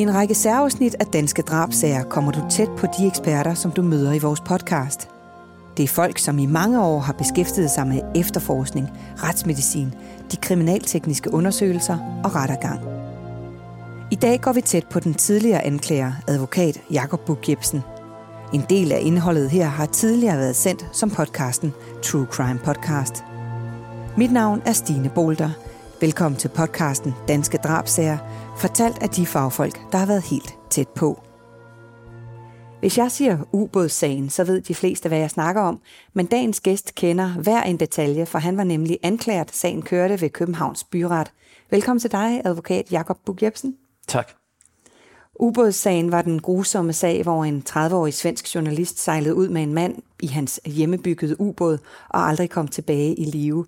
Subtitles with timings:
[0.00, 3.82] I en række særafsnit af Danske Drabsager kommer du tæt på de eksperter, som du
[3.82, 5.08] møder i vores podcast.
[5.76, 9.94] Det er folk, som i mange år har beskæftiget sig med efterforskning, retsmedicin,
[10.32, 12.80] de kriminaltekniske undersøgelser og rettergang.
[14.10, 17.82] I dag går vi tæt på den tidligere anklager, advokat Jakob Buk Jebsen.
[18.54, 21.72] En del af indholdet her har tidligere været sendt som podcasten
[22.02, 23.24] True Crime Podcast.
[24.16, 25.50] Mit navn er Stine Bolter.
[26.00, 28.18] Velkommen til podcasten Danske Drabsager,
[28.58, 31.22] fortalt af de fagfolk, der har været helt tæt på.
[32.80, 35.80] Hvis jeg siger ubådssagen, så ved de fleste, hvad jeg snakker om,
[36.12, 40.30] men dagens gæst kender hver en detalje, for han var nemlig anklaget, sagen kørte ved
[40.30, 41.32] Københavns Byret.
[41.70, 43.76] Velkommen til dig, advokat Jakob Buk Jebsen.
[44.08, 44.32] Tak.
[45.40, 50.02] Ubådssagen var den grusomme sag, hvor en 30-årig svensk journalist sejlede ud med en mand
[50.22, 51.78] i hans hjemmebyggede ubåd
[52.08, 53.66] og aldrig kom tilbage i live.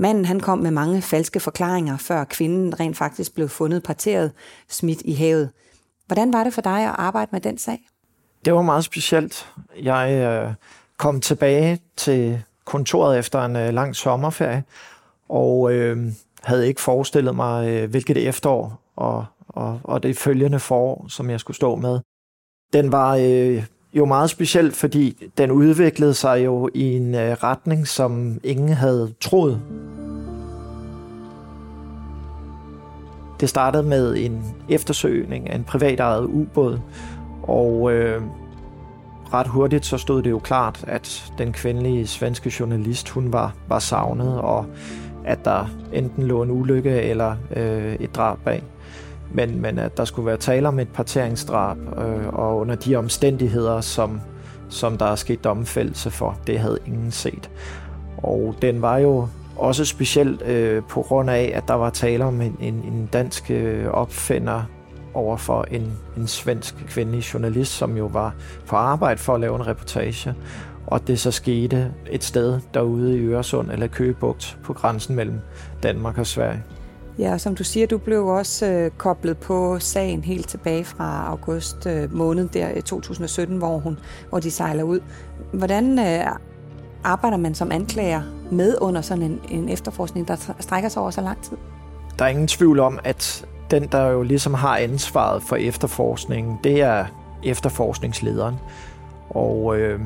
[0.00, 4.32] Manden han kom med mange falske forklaringer, før kvinden rent faktisk blev fundet parteret
[4.68, 5.50] smidt i havet.
[6.06, 7.88] Hvordan var det for dig at arbejde med den sag?
[8.44, 9.52] Det var meget specielt.
[9.82, 10.54] Jeg øh,
[10.96, 14.64] kom tilbage til kontoret efter en øh, lang sommerferie,
[15.28, 21.06] og øh, havde ikke forestillet mig, øh, hvilket efterår og, og, og det følgende forår,
[21.08, 22.00] som jeg skulle stå med.
[22.72, 27.88] Den var øh, jo meget specielt, fordi den udviklede sig jo i en øh, retning,
[27.88, 29.60] som ingen havde troet.
[33.40, 36.78] Det startede med en eftersøgning af en privatejet ubåd,
[37.42, 38.22] og øh,
[39.34, 43.78] ret hurtigt så stod det jo klart, at den kvindelige svenske journalist, hun var, var
[43.78, 44.66] savnet, og
[45.24, 48.62] at der enten lå en ulykke eller øh, et drab bag.
[49.32, 53.80] Men, men at der skulle være tale om et parteringsdrab, øh, og under de omstændigheder,
[53.80, 54.20] som,
[54.68, 57.50] som der er sket domfældelse for, det havde ingen set.
[58.16, 62.40] Og den var jo også specielt øh, på grund af, at der var tale om
[62.40, 64.62] en, en, en dansk øh, opfinder
[65.14, 68.34] over for en, en svensk kvindelig journalist, som jo var
[68.66, 70.34] på arbejde for at lave en reportage.
[70.86, 75.40] Og det så skete et sted derude i Øresund eller Køgebugt på grænsen mellem
[75.82, 76.62] Danmark og Sverige.
[77.18, 81.26] Ja, og som du siger, du blev også øh, koblet på sagen helt tilbage fra
[81.28, 83.98] august øh, måned der i 2017, hvor, hun,
[84.28, 85.00] hvor de sejler ud.
[85.52, 86.26] Hvordan øh,
[87.04, 91.20] arbejder man som anklager med under sådan en, en efterforskning, der strækker sig over så
[91.20, 91.56] lang tid?
[92.18, 96.82] Der er ingen tvivl om, at den, der jo ligesom har ansvaret for efterforskningen, det
[96.82, 97.04] er
[97.44, 98.54] efterforskningslederen.
[99.30, 100.00] Og øh,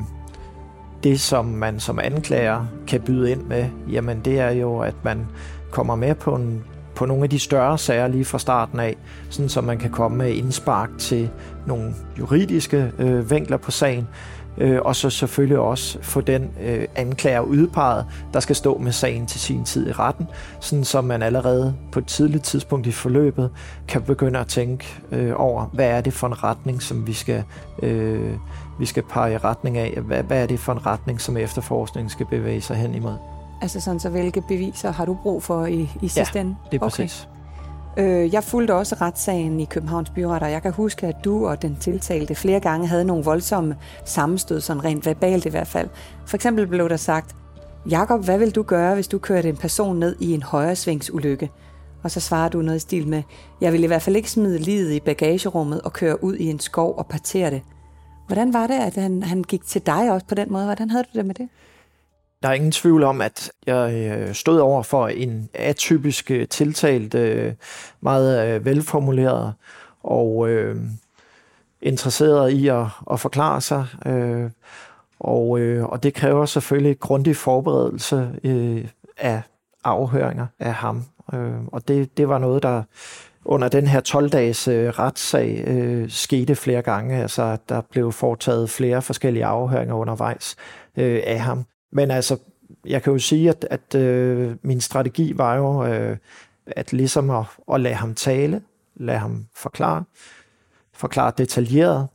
[1.03, 5.27] det, som man som anklager kan byde ind med, jamen det er jo, at man
[5.71, 6.63] kommer med på, en,
[6.95, 8.95] på nogle af de større sager lige fra starten af,
[9.29, 11.29] sådan så man kan komme med indspark til
[11.67, 14.07] nogle juridiske øh, vinkler på sagen,
[14.57, 19.25] øh, og så selvfølgelig også få den øh, anklager udpeget, der skal stå med sagen
[19.25, 20.27] til sin tid i retten,
[20.59, 23.51] sådan så man allerede på et tidligt tidspunkt i forløbet
[23.87, 27.43] kan begynde at tænke øh, over, hvad er det for en retning, som vi skal,
[27.83, 28.33] øh,
[28.79, 32.09] vi skal pege i retning af, hvad, hvad er det for en retning, som efterforskningen
[32.09, 33.34] skal bevæge sig hen imod.
[33.61, 36.55] Altså sådan, så hvilke beviser har du brug for i, i sidste ja, ende?
[36.71, 37.27] det er præcis.
[37.27, 37.35] Okay.
[37.97, 41.61] Øh, jeg fulgte også retssagen i Københavns Byret, og jeg kan huske, at du og
[41.61, 45.89] den tiltalte flere gange havde nogle voldsomme sammenstød, sådan rent verbalt i hvert fald.
[46.25, 47.35] For eksempel blev der sagt,
[47.89, 51.49] Jakob, hvad vil du gøre, hvis du kørte en person ned i en højresvingsulykke?
[52.03, 53.23] Og så svarer du noget i stil med,
[53.61, 56.59] jeg vil i hvert fald ikke smide livet i bagagerummet og køre ud i en
[56.59, 57.61] skov og partere det.
[58.27, 60.65] Hvordan var det, at han, han gik til dig også på den måde?
[60.65, 61.49] Hvordan havde du det med det?
[62.45, 67.15] Der er ingen tvivl om, at jeg øh, stod over for en atypisk øh, tiltalt,
[67.15, 67.53] øh,
[68.01, 69.53] meget velformuleret
[70.03, 70.75] og øh,
[71.81, 73.85] interesseret i at, at forklare sig.
[74.05, 74.49] Øh,
[75.19, 79.41] og, øh, og det kræver selvfølgelig grundig forberedelse øh, af
[79.83, 81.03] afhøringer af ham.
[81.33, 82.83] Øh, og det, det var noget, der
[83.45, 87.21] under den her 12-dages øh, retssag øh, skete flere gange.
[87.21, 90.55] Altså, der blev foretaget flere forskellige afhøringer undervejs
[90.97, 91.65] øh, af ham.
[91.95, 92.37] Men altså,
[92.85, 96.17] jeg kan jo sige, at, at øh, min strategi var jo øh,
[96.67, 98.61] at ligesom at, at lade ham tale,
[98.95, 100.03] lade ham forklare,
[100.93, 102.07] forklare detaljeret,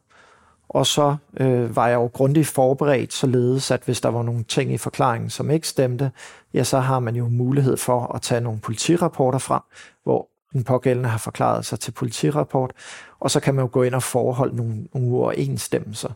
[0.68, 4.72] og så øh, var jeg jo grundigt forberedt, således at hvis der var nogle ting
[4.72, 6.10] i forklaringen, som ikke stemte,
[6.54, 9.62] ja, så har man jo mulighed for at tage nogle politirapporter frem,
[10.04, 12.72] hvor den pågældende har forklaret sig til politirapport,
[13.20, 16.10] og så kan man jo gå ind og forholde nogle, nogle uoverensstemmelser.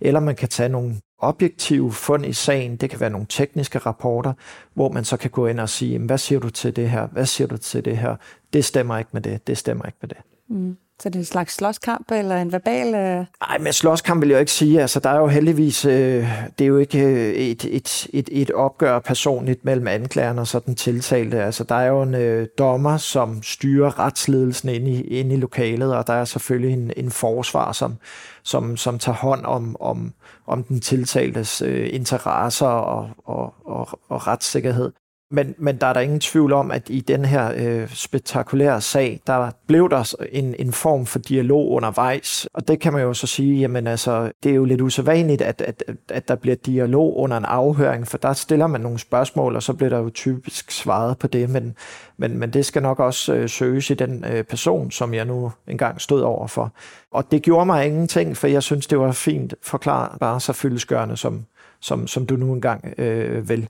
[0.00, 4.32] Eller man kan tage nogle objektive fund i sagen, det kan være nogle tekniske rapporter,
[4.74, 7.26] hvor man så kan gå ind og sige, hvad siger du til det her, hvad
[7.26, 8.16] siger du til det her,
[8.52, 10.18] det stemmer ikke med det, det stemmer ikke med det.
[10.48, 10.76] Mm.
[11.00, 12.86] Så det er en slags slåskamp eller en verbal...
[12.86, 13.24] Øh...
[13.48, 14.80] Nej, men slåskamp vil jeg jo ikke sige.
[14.80, 15.84] Altså, der er jo heldigvis...
[15.84, 20.46] Øh, det er jo ikke øh, et, et, et, et opgør personligt mellem anklageren og
[20.46, 21.42] så den tiltalte.
[21.42, 25.94] Altså, der er jo en øh, dommer, som styrer retsledelsen inde i, inde i lokalet,
[25.94, 27.96] og der er selvfølgelig en, en forsvar, som,
[28.42, 30.12] som, som tager hånd om, om,
[30.46, 34.92] om den tiltaltes øh, interesser og, og, og, og retssikkerhed.
[35.32, 39.20] Men, men der er der ingen tvivl om, at i den her øh, spektakulære sag,
[39.26, 42.48] der blev der en, en form for dialog undervejs.
[42.54, 45.60] Og det kan man jo så sige, jamen altså, det er jo lidt usædvanligt, at,
[45.60, 49.62] at, at der bliver dialog under en afhøring, for der stiller man nogle spørgsmål, og
[49.62, 51.50] så bliver der jo typisk svaret på det.
[51.50, 51.76] Men,
[52.16, 55.52] men, men det skal nok også øh, søges i den øh, person, som jeg nu
[55.66, 56.72] engang stod over for.
[57.12, 61.16] Og det gjorde mig ingenting, for jeg synes, det var fint forklaret, bare så fyldesgørende,
[61.16, 61.44] som,
[61.80, 63.68] som, som du nu engang øh, vil.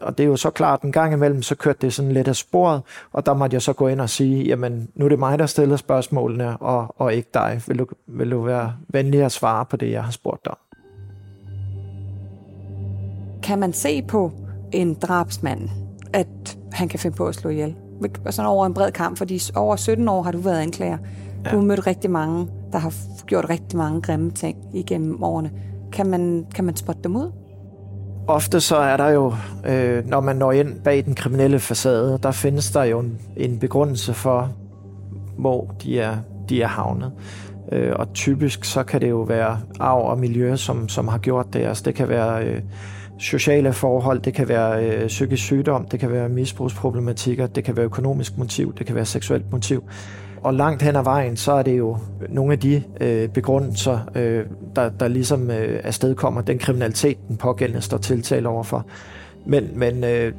[0.00, 2.36] Og det er jo så klart, en gang imellem, så kørte det sådan lidt af
[2.36, 5.38] sporet, og der måtte jeg så gå ind og sige, jamen nu er det mig,
[5.38, 7.60] der stiller spørgsmålene, og, og ikke dig.
[7.66, 10.54] Vil du, vil du være venlig at svare på det, jeg har spurgt dig
[13.42, 14.32] Kan man se på
[14.72, 15.68] en drabsmand,
[16.12, 17.74] at han kan finde på at slå ihjel?
[18.30, 20.98] Sådan over en bred kamp, fordi over 17 år har du været anklager.
[21.50, 22.92] Du har mødt rigtig mange, der har
[23.26, 25.50] gjort rigtig mange grimme ting igennem årene.
[25.92, 27.32] Kan man, kan man spotte dem ud?
[28.28, 29.34] Ofte så er der jo,
[29.66, 33.58] øh, når man når ind bag den kriminelle facade, der findes der jo en, en
[33.58, 34.52] begrundelse for,
[35.38, 36.16] hvor de er,
[36.48, 37.12] de er havnet.
[37.72, 41.46] Øh, og typisk så kan det jo være arv og miljø, som, som har gjort
[41.52, 41.60] det.
[41.60, 42.60] Altså det kan være øh,
[43.18, 47.84] sociale forhold, det kan være øh, psykisk sygdom, det kan være misbrugsproblematikker, det kan være
[47.84, 49.84] økonomisk motiv, det kan være seksuelt motiv.
[50.42, 51.98] Og langt hen ad vejen, så er det jo
[52.28, 54.44] nogle af de øh, begrundelser, øh,
[54.76, 58.86] der, der ligesom øh, afstedkommer den kriminalitet, den pågældende står tiltalt overfor.
[59.46, 60.32] Men, men øh,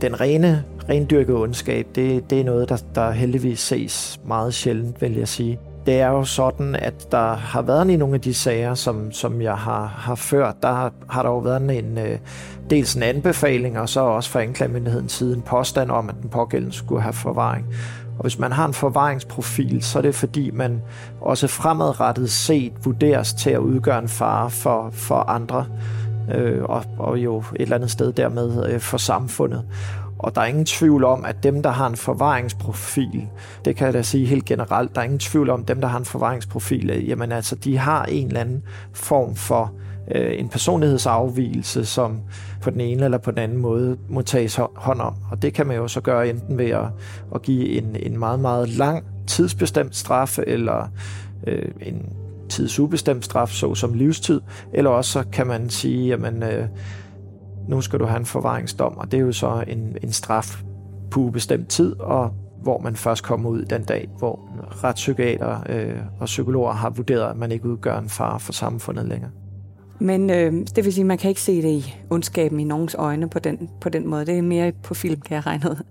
[0.00, 5.16] den rene, rendyrkede ondskab, det, det er noget, der, der heldigvis ses meget sjældent, vil
[5.16, 5.58] jeg sige.
[5.86, 9.42] Det er jo sådan, at der har været i nogle af de sager, som, som
[9.42, 12.18] jeg har, har ført, der har, har der jo været en, øh,
[12.70, 16.76] dels en anbefaling, og så også fra anklagemyndighedens side en påstand om, at den pågældende
[16.76, 17.66] skulle have forvaring.
[18.18, 20.82] Og hvis man har en forvaringsprofil, så er det fordi, man
[21.20, 25.66] også fremadrettet set vurderes til at udgøre en fare for, for andre,
[26.34, 29.64] øh, og, og jo et eller andet sted dermed øh, for samfundet.
[30.18, 33.28] Og der er ingen tvivl om, at dem, der har en forvaringsprofil,
[33.64, 35.88] det kan jeg da sige helt generelt, der er ingen tvivl om, at dem, der
[35.88, 38.62] har en forvaringsprofil, jamen altså, de har en eller anden
[38.92, 42.20] form for øh, Øh, en personlighedsafvielse, som
[42.62, 45.14] på den ene eller på den anden måde må tages hånd om.
[45.30, 46.86] Og det kan man jo så gøre enten ved at,
[47.34, 50.88] at give en, en meget, meget lang tidsbestemt straf, eller
[51.46, 52.12] øh, en
[52.48, 54.40] tidsubestemt straf, såsom livstid,
[54.72, 56.66] eller også så kan man sige, jamen øh,
[57.68, 60.62] nu skal du have en forvaringsdom, og det er jo så en, en straf
[61.10, 64.40] på ubestemt tid, og hvor man først kommer ud den dag, hvor
[64.84, 69.30] retspsykiater øh, og psykologer har vurderet, at man ikke udgør en far for samfundet længere.
[69.98, 72.94] Men øh, det vil sige, at man kan ikke se det i ondskaben i nogens
[72.94, 74.26] øjne på den, på den måde.
[74.26, 75.82] Det er mere på film, kan jeg regne ud.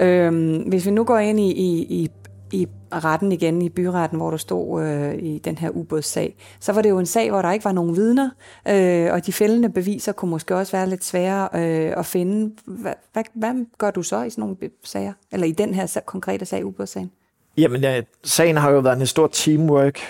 [0.00, 2.10] Øh, hvis vi nu går ind i, i, i,
[2.52, 6.82] i retten igen, i byretten, hvor du stod øh, i den her ubådssag, så var
[6.82, 8.30] det jo en sag, hvor der ikke var nogen vidner,
[8.68, 12.54] øh, og de fældende beviser kunne måske også være lidt svære øh, at finde.
[12.64, 15.12] Hvad, hvad, hvad gør du så i sådan nogle sager?
[15.32, 17.10] Eller i den her konkrete sag, ubådssagen?
[17.56, 20.00] Jamen, ja, sagen har jo været en stor teamwork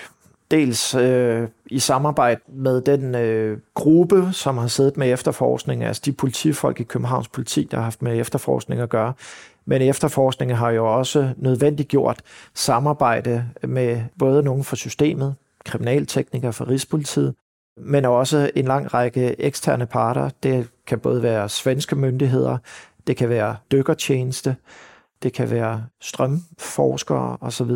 [0.51, 6.11] dels øh, i samarbejde med den øh, gruppe, som har siddet med efterforskning, altså de
[6.11, 9.13] politifolk i Københavns politi, der har haft med efterforskning at gøre.
[9.65, 12.21] Men efterforskningen har jo også nødvendiggjort
[12.53, 17.35] samarbejde med både nogen fra systemet, kriminalteknikere fra Rigspolitiet,
[17.77, 20.29] men også en lang række eksterne parter.
[20.43, 22.57] Det kan både være svenske myndigheder,
[23.07, 24.55] det kan være dykkertjeneste,
[25.23, 27.71] det kan være strømforskere osv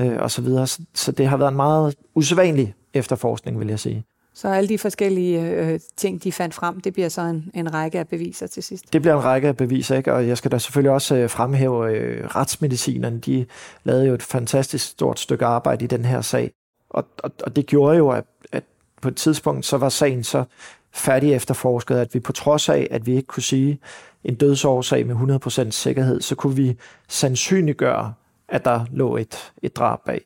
[0.00, 0.66] øh, og så videre.
[0.94, 4.04] Så det har været en meget usædvanlig efterforskning, vil jeg sige.
[4.34, 7.98] Så alle de forskellige øh, ting, de fandt frem, det bliver så en, en række
[7.98, 8.92] af beviser til sidst?
[8.92, 10.14] Det bliver en række af beviser, ikke?
[10.14, 13.18] og jeg skal da selvfølgelig også øh, fremhæve øh, retsmedicinerne.
[13.18, 13.46] De
[13.84, 16.52] lavede jo et fantastisk stort stykke arbejde i den her sag,
[16.90, 18.64] og, og, og det gjorde jo, at, at
[19.02, 20.44] på et tidspunkt så var sagen så
[20.92, 23.80] færdig efterforsket, at vi på trods af, at vi ikke kunne sige
[24.24, 26.76] en dødsårsag med 100% sikkerhed, så kunne vi
[27.08, 28.14] sandsynliggøre
[28.48, 30.20] at der lå et, et drab bag.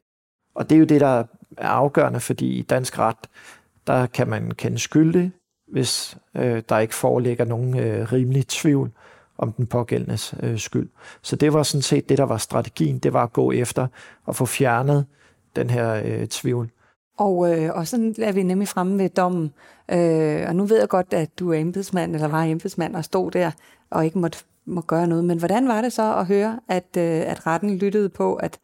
[0.55, 1.25] Og det er jo det, der
[1.57, 3.17] er afgørende, fordi i dansk ret,
[3.87, 5.33] der kan man kende skyldig,
[5.73, 8.91] hvis øh, der ikke foreligger nogen øh, rimelig tvivl
[9.39, 10.89] om den pågældendes øh, skyld.
[11.23, 13.87] Så det var sådan set det, der var strategien, det var at gå efter
[14.29, 15.07] at få fjernet
[15.57, 16.71] den her øh, tvivl.
[17.19, 19.53] Og, øh, og sådan er vi nemlig fremme ved dommen.
[19.91, 23.31] Øh, og nu ved jeg godt, at du er embedsmand, eller var embedsmand, og stod
[23.31, 23.51] der
[23.91, 25.25] og ikke måtte må gøre noget.
[25.25, 28.59] Men hvordan var det så at høre, at, øh, at retten lyttede på, at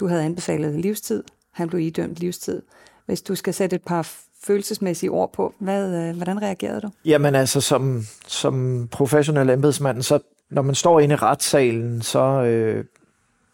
[0.00, 1.24] Du havde anbefalet livstid.
[1.50, 2.62] Han blev idømt livstid.
[3.06, 4.12] Hvis du skal sætte et par
[4.44, 6.90] følelsesmæssige ord på, hvad, øh, hvordan reagerede du?
[7.04, 10.18] Jamen altså, som, som professionel embedsmand, så
[10.50, 12.84] når man står inde i retssalen, så øh,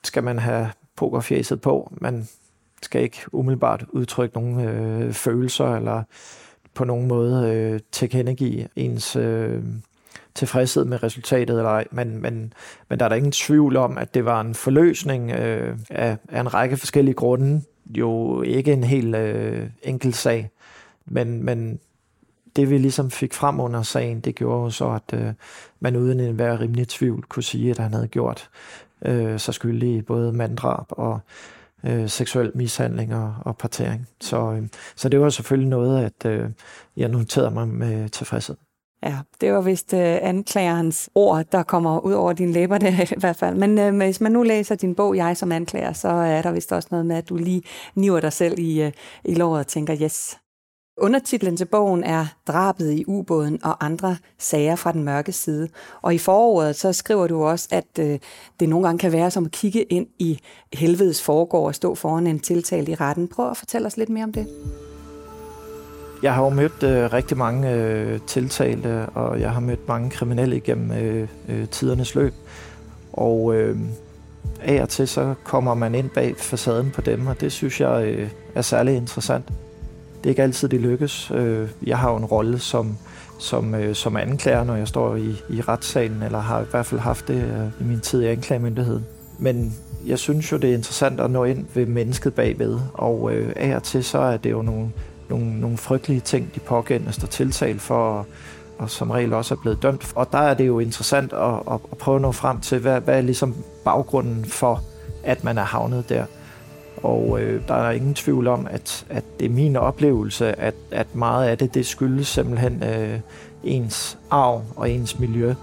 [0.04, 1.92] skal man have pokerfjæset på.
[2.00, 2.28] Man
[2.82, 6.02] skal ikke umiddelbart udtrykke nogen øh, følelser, eller
[6.74, 9.62] på nogen måde øh, tilkendegive ens øh,
[10.36, 11.86] tilfredshed med resultatet eller ej.
[11.90, 12.52] Men, men,
[12.88, 16.40] men der er der ingen tvivl om, at det var en forløsning øh, af, af
[16.40, 17.62] en række forskellige grunde.
[17.86, 20.50] Jo ikke en helt øh, enkel sag,
[21.06, 21.78] men, men
[22.56, 25.32] det vi ligesom fik frem under sagen, det gjorde jo så, at øh,
[25.80, 28.50] man uden en hver rimelig tvivl kunne sige, at han havde gjort
[29.02, 31.20] øh, sig skyldig i både manddrab og
[31.84, 34.08] øh, seksuel mishandling og, og partering.
[34.20, 36.50] Så, øh, så det var selvfølgelig noget, at øh,
[36.96, 38.56] jeg noterede mig med tilfredshed.
[39.02, 43.20] Ja, det var vist øh, anklagerens ord, der kommer ud over dine læber der i
[43.20, 43.56] hvert fald.
[43.56, 46.52] Men øh, hvis man nu læser din bog, Jeg som anklager, så øh, er der
[46.52, 47.62] vist også noget med, at du lige
[47.94, 48.92] niver dig selv i, øh,
[49.24, 50.38] i låret og tænker, yes,
[50.98, 55.68] Undertitlen til bogen er Drabet i ubåden og andre sager fra den mørke side.
[56.02, 58.18] Og i foråret så skriver du også, at øh,
[58.60, 60.40] det nogle gange kan være som at kigge ind i
[60.72, 63.28] helvedes foregård og stå foran en tiltalt i retten.
[63.28, 64.46] Prøv at fortælle os lidt mere om det.
[66.22, 70.56] Jeg har jo mødt øh, rigtig mange øh, tiltalte, og jeg har mødt mange kriminelle
[70.56, 72.34] igennem øh, øh, tidernes løb.
[73.12, 73.78] Og øh,
[74.62, 78.04] af og til så kommer man ind bag facaden på dem, og det synes jeg
[78.06, 79.48] øh, er særlig interessant.
[80.18, 81.30] Det er ikke altid, det lykkes.
[81.34, 82.96] Øh, jeg har jo en rolle som,
[83.38, 87.00] som, øh, som anklager, når jeg står i, i retssalen, eller har i hvert fald
[87.00, 89.06] haft det øh, i min tid i anklagemyndigheden.
[89.38, 89.74] Men
[90.06, 93.76] jeg synes jo, det er interessant at nå ind ved mennesket bagved, og øh, af
[93.76, 94.90] og til så er det jo nogle,
[95.30, 98.26] nogle, nogle frygtelige ting, de pågældende står tiltalt for,
[98.78, 100.12] og som regel også er blevet dømt.
[100.14, 103.00] Og der er det jo interessant at, at, at prøve at nå frem til, hvad,
[103.00, 103.54] hvad er ligesom
[103.84, 104.82] baggrunden for,
[105.24, 106.24] at man er havnet der.
[107.02, 111.14] Og øh, der er ingen tvivl om, at, at det er min oplevelse, at, at
[111.14, 113.20] meget af det, det skyldes simpelthen øh,
[113.64, 115.54] ens arv og ens miljø.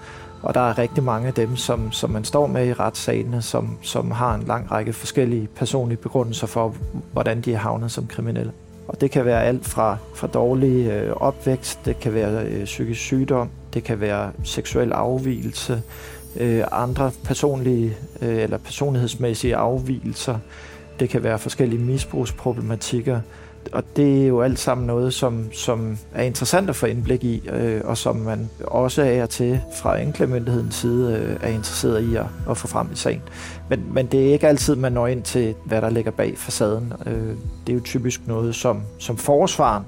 [0.41, 3.77] Og der er rigtig mange af dem, som, som man står med i retssalene, som,
[3.81, 6.75] som har en lang række forskellige personlige begrundelser for,
[7.13, 8.51] hvordan de er havnet som kriminelle.
[8.87, 13.01] Og det kan være alt fra, fra dårlig øh, opvækst, det kan være øh, psykisk
[13.01, 15.81] sygdom, det kan være seksuel afvielse,
[16.37, 20.37] øh, andre personlige øh, eller personlighedsmæssige afvielser,
[20.99, 23.19] det kan være forskellige misbrugsproblematikker,
[23.71, 27.49] og det er jo alt sammen noget, som, som er interessant at få indblik i,
[27.49, 32.25] øh, og som man også er til fra anklagemyndighedens side øh, er interesseret i at,
[32.49, 33.21] at få frem i sagen.
[33.69, 36.93] Men, men det er ikke altid, man når ind til, hvad der ligger bag facaden.
[37.05, 37.35] Øh,
[37.67, 39.83] det er jo typisk noget, som, som forsvaren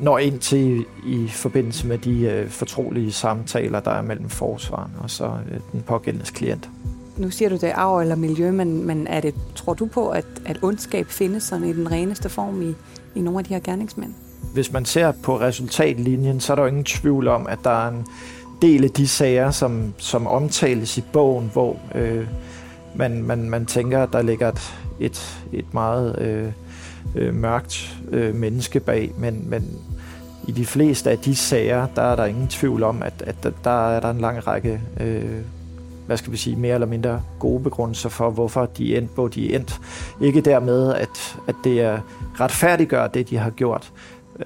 [0.00, 5.10] når ind til i forbindelse med de øh, fortrolige samtaler, der er mellem forsvaren og
[5.10, 6.70] så øh, den pågældende klient
[7.16, 10.08] nu siger du, det er arv eller miljø, men, men er det, tror du på,
[10.08, 12.74] at, at ondskab findes sådan i den reneste form i,
[13.14, 14.14] i nogle af de her gerningsmænd?
[14.54, 17.88] Hvis man ser på resultatlinjen, så er der jo ingen tvivl om, at der er
[17.88, 18.06] en
[18.62, 22.26] del af de sager, som, som omtales i bogen, hvor øh,
[22.94, 26.52] man, man, man tænker, at der ligger et, et, et meget øh,
[27.14, 29.78] øh, mørkt øh, menneske bag, men, men
[30.48, 33.50] i de fleste af de sager, der er der ingen tvivl om, at, at der,
[33.64, 35.40] der er der en lang række øh,
[36.06, 39.54] hvad skal vi sige, mere eller mindre gode begrundelser for, hvorfor de endte, hvor de
[39.54, 39.74] endte.
[40.20, 42.00] Ikke dermed, at, at det er
[42.40, 43.92] retfærdiggør det, de har gjort,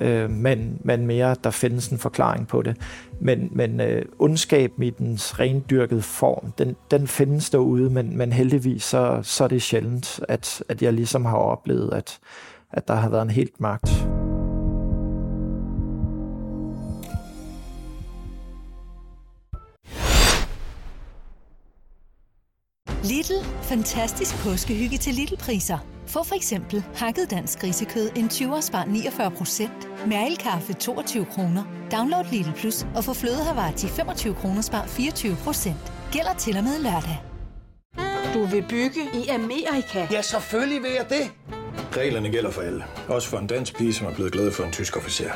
[0.00, 2.76] øh, men, men mere, der findes en forklaring på det.
[3.20, 8.84] Men, men øh, ondskab i dens rendyrkede form, den, den findes derude, men, men heldigvis
[8.84, 12.18] så, så er det sjældent, at, at jeg ligesom har oplevet, at,
[12.72, 14.08] at der har været en helt magt.
[23.04, 23.44] Lidl.
[23.62, 25.78] Fantastisk påskehygge til Lidl-priser.
[26.06, 29.88] Få for eksempel hakket dansk grisekød en 20 spar 49 procent.
[30.06, 31.64] Mærelkaffe 22 kroner.
[31.92, 35.92] Download Lidl Plus og få flødehavar til 25 kroner spar 24 procent.
[36.12, 37.22] Gælder til og med lørdag.
[38.34, 40.06] Du vil bygge i Amerika?
[40.10, 41.54] Ja, selvfølgelig vil jeg det.
[41.96, 42.84] Reglerne gælder for alle.
[43.08, 45.30] Også for en dansk pige, som er blevet glad for en tysk officer.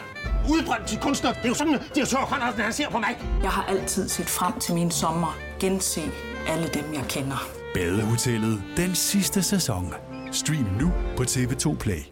[0.51, 1.33] Udbrændt til kunstner.
[1.33, 3.19] Det er jo sådan, at de har tørt, han ser på mig.
[3.43, 5.39] Jeg har altid set frem til min sommer.
[5.61, 6.01] Gense
[6.49, 7.49] alle dem, jeg kender.
[7.75, 9.95] Badehotellet den sidste sæson.
[10.33, 12.03] Stream nu på TV2 Play.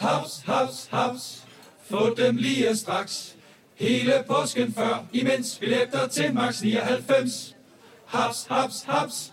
[0.00, 1.44] Haps, haps, haps.
[1.90, 3.34] Få dem lige straks.
[3.74, 7.56] Hele påsken før, imens billetter til max 99.
[8.06, 9.32] Haps, haps, haps.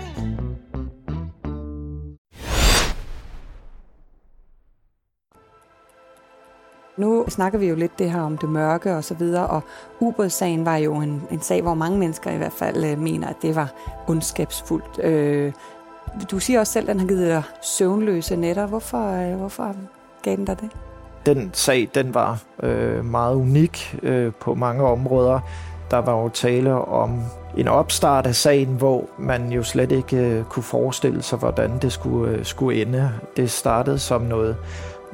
[6.97, 9.61] Nu snakker vi jo lidt det her om det mørke og så videre, og
[9.99, 13.35] ubådssagen var jo en, en sag, hvor mange mennesker i hvert fald øh, mener, at
[13.41, 13.69] det var
[14.07, 14.99] ondskabsfuldt.
[15.03, 15.53] Øh,
[16.31, 18.65] du siger også selv, at den har givet dig søvnløse nætter.
[18.65, 19.75] Hvorfor, øh, hvorfor
[20.21, 20.69] gav den dig det?
[21.25, 25.39] Den sag, den var øh, meget unik øh, på mange områder.
[25.91, 27.23] Der var jo tale om
[27.57, 31.91] en opstart af sagen, hvor man jo slet ikke øh, kunne forestille sig, hvordan det
[31.91, 33.11] skulle, øh, skulle ende.
[33.37, 34.57] Det startede som noget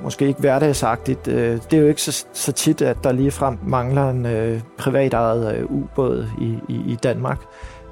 [0.03, 1.27] måske ikke hverdagsagtigt.
[1.27, 5.55] Øh, det er jo ikke så, så tit, at der ligefrem mangler en øh, privatejet
[5.55, 7.39] øh, ubåd i, i, i Danmark.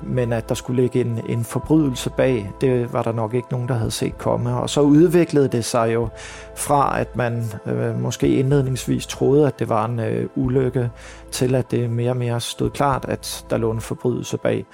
[0.03, 3.67] Men at der skulle ligge en, en forbrydelse bag, det var der nok ikke nogen,
[3.67, 4.57] der havde set komme.
[4.57, 6.07] Og så udviklede det sig jo
[6.55, 10.89] fra, at man øh, måske indledningsvis troede, at det var en øh, ulykke,
[11.31, 14.65] til at det mere og mere stod klart, at der lå en forbrydelse bag.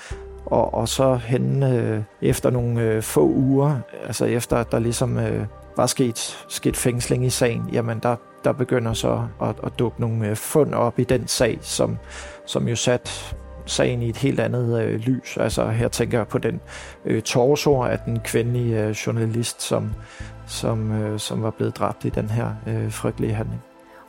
[0.45, 5.17] Og, og så hen øh, efter nogle øh, få uger, altså efter at der ligesom
[5.17, 5.45] øh,
[5.77, 10.27] var sket, sket fængsling i sagen, jamen der, der begynder så at, at dukke nogle
[10.27, 11.97] øh, fund op i den sag, som,
[12.45, 13.35] som jo sat
[13.65, 15.37] sagen i et helt andet øh, lys.
[15.37, 16.59] Altså her tænker jeg på den
[17.05, 19.93] øh, torso af den kvindelige øh, journalist, som,
[20.47, 23.61] som, øh, som var blevet dræbt i den her øh, frygtelige handling.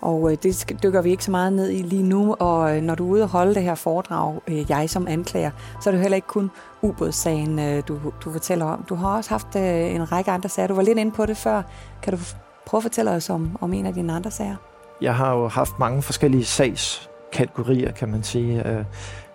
[0.03, 2.95] Og øh, det dykker vi ikke så meget ned i lige nu, og øh, når
[2.95, 6.01] du er ude og holde det her foredrag, øh, jeg som anklager, så er det
[6.01, 6.51] heller ikke kun
[6.83, 8.85] ubådssagen, øh, du, du fortæller om.
[8.89, 10.69] Du har også haft øh, en række andre sager.
[10.69, 11.63] Du var lidt inde på det før.
[12.03, 12.19] Kan du
[12.67, 14.57] prøve at fortælle os om, om en af dine andre sager?
[15.01, 18.69] Jeg har jo haft mange forskellige sagskategorier, kan man sige.
[18.69, 18.85] Øh,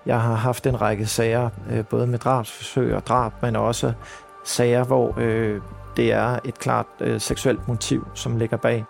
[0.05, 3.93] jeg har haft en række sager, øh, både med drabsforsøg og drab, men også
[4.45, 5.62] sager, hvor øh,
[5.97, 6.86] det er et klart
[7.17, 8.86] seksuelt motiv, som ligger bag.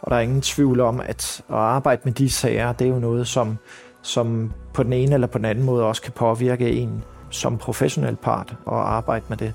[0.00, 2.98] Og der er ingen tvivl om, at at arbejde med de sager, det er jo
[2.98, 3.58] noget, som,
[4.02, 8.16] som på den ene eller på den anden måde også kan påvirke en som professionel
[8.16, 9.52] part og arbejde med det.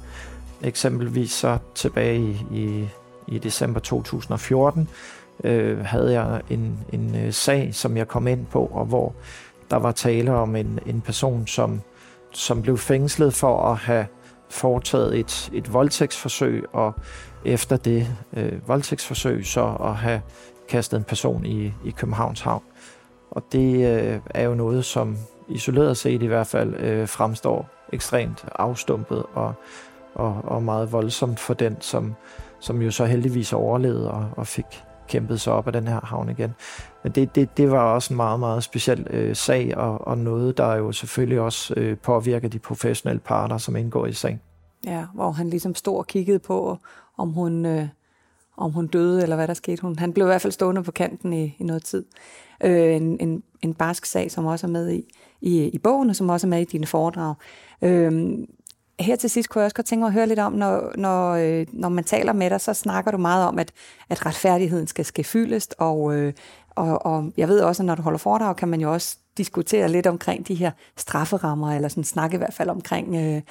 [0.64, 2.88] Eksempelvis så tilbage i, i,
[3.28, 4.90] i december 2014
[5.44, 9.14] øh, havde jeg en, en øh, sag, som jeg kom ind på, og hvor
[9.72, 11.82] der var tale om en, en person, som,
[12.32, 14.06] som blev fængslet for at have
[14.52, 16.94] foretaget et, et voldtægtsforsøg, og
[17.46, 20.22] efter det øh, voldtægtsforsøg så at have
[20.70, 22.64] kastet en person i, i Københavns Havn.
[23.32, 28.46] Og det øh, er jo noget, som isoleret set i hvert fald øh, fremstår ekstremt
[28.56, 29.54] afstumpet og,
[30.16, 32.16] og, og meget voldsomt for den, som,
[32.60, 36.30] som jo så heldigvis overlevede og, og fik kæmpet sig op af den her havn
[36.30, 36.54] igen.
[37.04, 40.58] Men det, det, det var også en meget, meget speciel øh, sag, og, og noget,
[40.58, 44.42] der jo selvfølgelig også øh, påvirker de professionelle parter, som indgår i sagen.
[44.86, 46.78] Ja, hvor han ligesom stod og kiggede på,
[47.18, 47.88] om hun, øh,
[48.58, 49.82] om hun døde, eller hvad der skete.
[49.82, 52.06] Hun, han blev i hvert fald stående på kanten i, i noget tid.
[52.64, 55.04] Øh, en, en, en barsk sag, som også er med i,
[55.42, 57.36] i, i bogen, og som også er med i dine foredrag.
[57.82, 58.38] Øh,
[59.04, 61.32] her til sidst kunne jeg også godt tænke mig at høre lidt om, når, når,
[61.32, 63.72] øh, når man taler med dig, så snakker du meget om, at,
[64.10, 66.34] at retfærdigheden skal ske fyldest, og, øh,
[66.70, 69.90] og, og jeg ved også, at når du holder foredrag, kan man jo også diskutere
[69.90, 73.42] lidt omkring de her strafferammer, eller sådan snakke i hvert fald omkring, øh,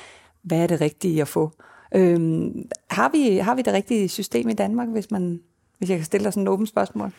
[0.43, 1.53] hvad er det rigtige at få.
[1.95, 5.41] Øhm, har, vi, har vi det rigtige system i Danmark, hvis, man,
[5.79, 7.13] hvis jeg kan stille dig sådan et åbent spørgsmål?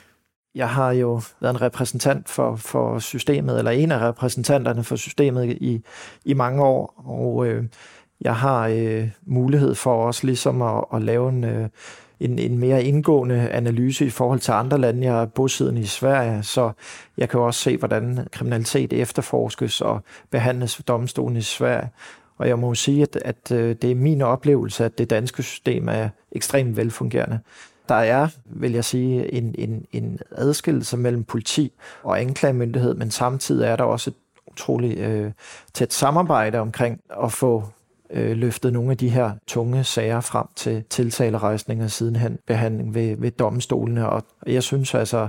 [0.56, 5.50] Jeg har jo været en repræsentant for, for systemet, eller en af repræsentanterne for systemet
[5.50, 5.82] i,
[6.26, 7.64] i mange år, og øh,
[8.22, 11.70] jeg har øh, mulighed for også ligesom at, at lave en, øh,
[12.20, 15.08] en, en mere indgående analyse i forhold til andre lande.
[15.08, 16.72] Jeg er bosiddende i Sverige, så
[17.18, 21.90] jeg kan også se, hvordan kriminalitet efterforskes og behandles ved domstolen i Sverige.
[22.38, 25.88] Og jeg må sige, at, at øh, det er min oplevelse, at det danske system
[25.90, 27.40] er ekstremt velfungerende.
[27.90, 31.72] Der er, vil jeg sige, en, en, en adskillelse mellem politi
[32.04, 34.16] og anklagemyndighed, men samtidig er der også et
[34.52, 35.32] utroligt øh,
[35.74, 37.64] tæt samarbejde omkring at få
[38.14, 43.16] øh, løftet nogle af de her tunge sager frem til tiltalerejsning og sidenhen behandling ved,
[43.18, 44.10] ved domstolene.
[44.10, 45.28] Og jeg synes altså,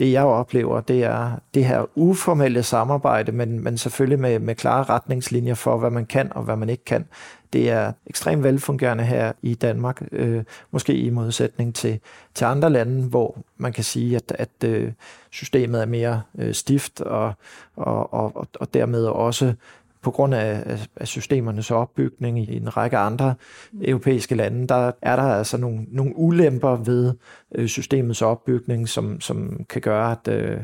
[0.00, 4.84] det jeg oplever, det er det her uformelle samarbejde, men, men selvfølgelig med, med klare
[4.84, 7.04] retningslinjer for, hvad man kan og hvad man ikke kan.
[7.52, 12.00] Det er ekstremt velfungerende her i Danmark, øh, måske i modsætning til,
[12.34, 14.92] til andre lande, hvor man kan sige, at, at øh,
[15.30, 17.32] systemet er mere øh, stift og,
[17.76, 19.54] og, og, og dermed også
[20.02, 23.34] på grund af, af systemernes opbygning i en række andre
[23.82, 27.14] europæiske lande, der er der altså nogle, nogle ulemper ved
[27.54, 30.60] øh, systemets opbygning, som, som kan gøre, at, øh,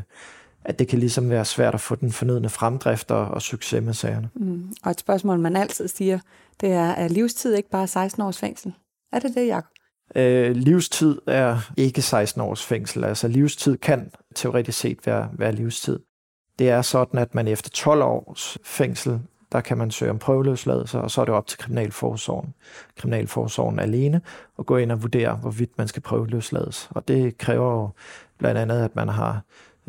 [0.65, 3.95] at det kan ligesom være svært at få den fornødne fremdrift og, og succes med
[3.95, 4.29] sagerne.
[4.35, 4.73] Mm.
[4.85, 6.19] Og et spørgsmål, man altid siger,
[6.61, 8.73] det er, er livstid ikke bare 16 års fængsel?
[9.13, 9.71] Er det det, Jacob?
[10.17, 13.05] Øh, livstid er ikke 16 års fængsel.
[13.05, 15.99] Altså livstid kan teoretisk set være, være livstid
[16.59, 19.21] det er sådan, at man efter 12 års fængsel,
[19.53, 22.55] der kan man søge om prøveløsladelse, og så er det op til Kriminalforsorgen,
[22.97, 24.21] Kriminalforsorgen alene,
[24.59, 26.89] at gå ind og vurdere, hvorvidt man skal prøveløslades.
[26.91, 27.91] Og det kræver jo
[28.39, 29.43] blandt andet, at man har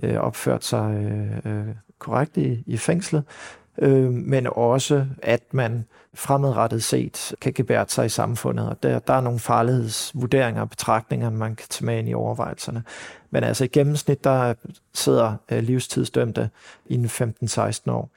[0.04, 3.24] øh, opført sig øh, øh, korrekt i, i fængslet,
[3.78, 8.70] øh, men også, at man fremadrettet set kan gebære sig i samfundet.
[8.70, 12.84] Og der, der er nogle farlighedsvurderinger og betragtninger, man kan tage med ind i overvejelserne.
[13.30, 14.54] Men altså i gennemsnit, der
[14.94, 16.50] sidder øh, livstidsdømte
[16.86, 18.10] inden 15-16 år.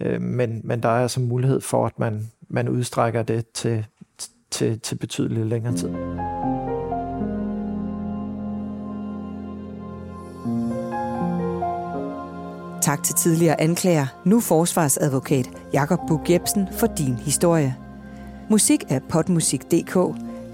[0.00, 3.86] Øh, men, men der er altså mulighed for, at man, man udstrækker det til,
[4.50, 5.88] til, til betydeligt længere tid.
[12.86, 17.76] Tak til tidligere anklager, nu forsvarsadvokat Jakob Bug Jebsen for din historie.
[18.50, 19.96] Musik er potmusik.dk,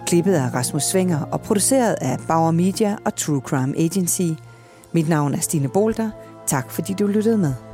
[0.07, 4.43] klippet af Rasmus Svinger og produceret af Bauer Media og True Crime Agency.
[4.93, 6.11] Mit navn er Stine Bolter.
[6.47, 7.72] Tak fordi du lyttede med.